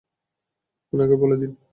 উনাকে 0.93 1.15
বলে 1.15 1.35
দিন। 1.41 1.51